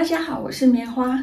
[0.00, 1.22] 大家好，我是棉花。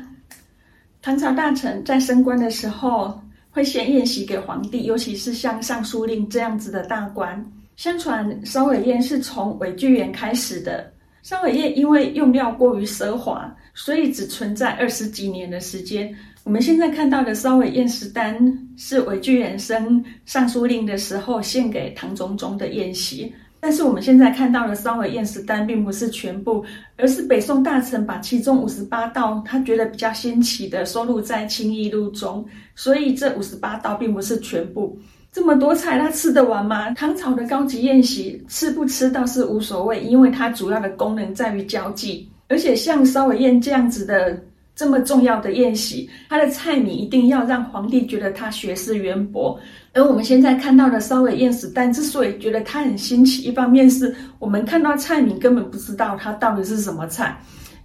[1.02, 3.20] 唐朝大臣在升官的时候，
[3.50, 7.44] 会先宴席给皇帝，尤其是像尚书令这样子的大官。
[7.76, 10.94] 相传烧尾宴是从韦巨源开始的。
[11.24, 16.16] 烧尾宴因为用料过于奢华，所以只存在二十几年的时间。
[16.44, 18.40] 我们现在看到的烧尾宴食单，
[18.78, 23.34] 是韦巨源升尚书令的时候献给唐中宗的宴席。
[23.60, 26.64] 但是我们现在看到的烧尾宴食单并不是全部，
[26.96, 34.98] 而是北宋大臣把其中五十八道他觉得比较新奇的收录在《清议录》中，所以这五十八道并不是全部。
[35.32, 36.92] 这么多菜，他吃得完吗？
[36.92, 44.40] 唐朝的高级宴席吃不吃倒是无所谓，因为它主要的功能在于交际，而且像烧尾宴这样子的。
[44.78, 49.60] 这么重要的宴席，它的菜名一定要让皇帝觉得他学识渊博。
[49.92, 57.36] 而我们现在看到的烧尾宴食单，之所以觉得它很新奇，一方面是我们看到菜名根本不知道它到底是什么菜，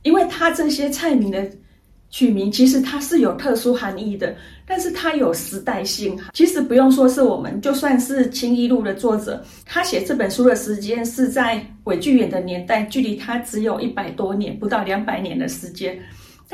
[0.03, 1.51] 因为它这些菜名的
[2.11, 4.37] 取名其实它是有特殊含义的，
[4.67, 6.15] 但是它有时代性。
[6.35, 15.99] 其实不用说是我们，就算是《清一录》的作者，他写这本书的时间是在韦巨远的年代，距离他只有一百多年，不到两百年的时间。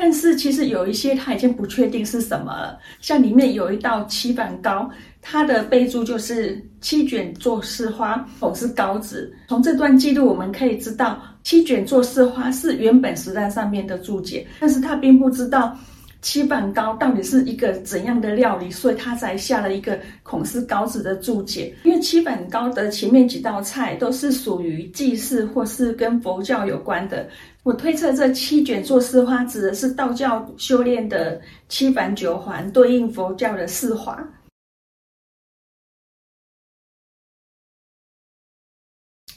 [0.01, 4.89] 但是其实有一些他已经不确定是什么了，像里面有一道七板糕，
[5.21, 9.29] 它的备注就是七卷做四花，否是高子。
[9.49, 15.77] 从这段记录我们可以知道，七卷做四花是原本时代上面的注解，但是他并不知道。
[16.21, 18.69] 七板糕到底是一个怎样的料理？
[18.69, 21.73] 所以他才下了一个孔氏高子的注解。
[21.83, 27.29] 因为七板糕的前面几道菜都是属于祭祀或是跟佛教有关的。
[27.63, 34.21] 我推测这七卷做四花指的是道教修炼的七板九环，对应佛教的四华。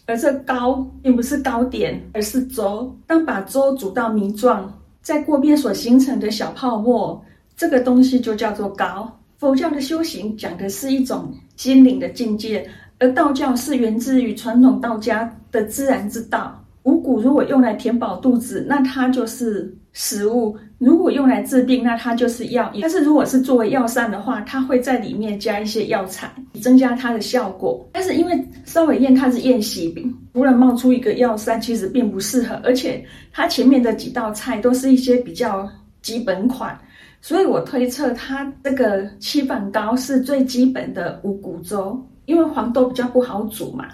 [0.07, 2.93] 而这糕并不是糕点，而是粥。
[3.07, 4.82] 当把粥煮到泥状。
[5.03, 7.23] 在锅边所形成的小泡沫，
[7.57, 9.11] 这个东西就叫做膏。
[9.39, 12.65] 佛教的修行讲的是一种心灵的境界，
[12.99, 16.57] 而道教是源自于传统道家的自然之道。
[16.85, 22.73] 五谷如果用来填饱肚子，那它就是食物；如果用来治病，那它就是药。
[22.81, 26.29] 但是如果是作为药膳的话，它会在里面加一些药材，
[26.61, 27.89] 增加它的效果。
[27.93, 29.95] 但是因为烧尾宴它是宴席，
[30.33, 32.55] 突然冒出一个药膳，其实并不适合。
[32.65, 35.71] 而且它前面的几道菜都是一些比较
[36.01, 36.79] 基本款，
[37.21, 43.89] 所以我推测它这个七板糕是最基本的五谷粥，因为黄豆比较不好煮嘛。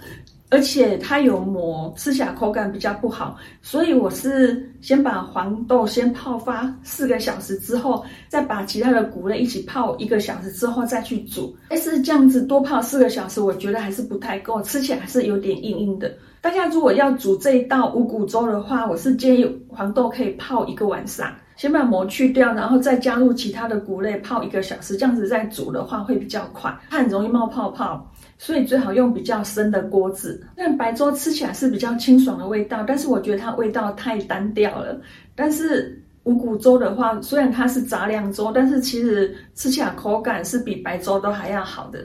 [0.51, 11.55] 而且它有膜，吃起来口感比较不好，所以我是先把黄豆先泡发四个小时之后，再把其他的谷类一起泡一个小时之后再去煮。
[11.69, 16.11] 但是这样子多泡四个小时，我觉得还是不太够，吃起来还是有点硬硬的。
[16.41, 28.11] 大家如果要煮这一道五谷粥的话，我是建议黄豆可以泡一个晚上，先把膜去掉，然后再加入其他的谷类泡一个小时，这样子再煮的话会比较快，它很容易冒泡泡。
[28.39, 30.41] 所以最好用比较深的锅子。
[30.57, 34.97] 那白粥吃起来是比较清爽的味道，但是我觉得它味道太单调了。
[35.35, 41.99] 但是五谷粥的话，虽然它是杂粮粥，但是其实吃起来口感是比白粥都还要好的。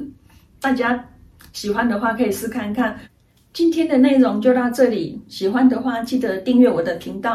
[0.60, 1.06] 大家
[1.52, 3.00] 喜欢的话可以试看看。
[3.54, 7.32] 今天的内容就到这里，喜欢的话记得订阅我的频道。